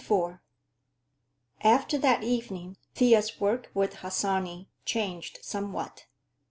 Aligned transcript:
IV 0.03 0.39
After 1.63 1.99
that 1.99 2.23
evening 2.23 2.75
Thea's 2.95 3.39
work 3.39 3.69
with 3.75 3.97
Harsanyi 3.97 4.67
changed 4.83 5.37
somewhat. 5.43 6.07